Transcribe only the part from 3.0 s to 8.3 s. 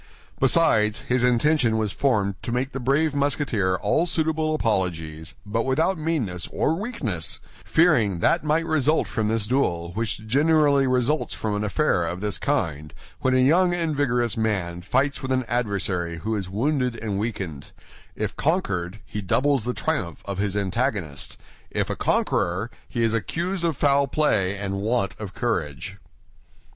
Musketeer all suitable apologies, but without meanness or weakness, fearing